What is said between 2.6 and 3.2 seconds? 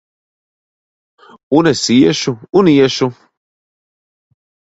iešu!